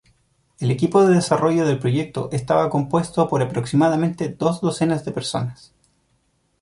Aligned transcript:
El 0.57 0.71
equipo 0.71 1.05
de 1.05 1.13
desarrollo 1.13 1.63
del 1.63 1.77
proyecto 1.77 2.27
estaba 2.31 2.71
compuesto 2.71 3.27
por 3.29 3.43
aproximadamente 3.43 4.29
dos 4.29 4.59
docenas 4.59 5.05
de 5.05 5.11
personas. 5.11 5.75